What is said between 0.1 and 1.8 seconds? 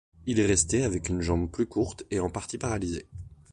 Il est resté avec une jambe plus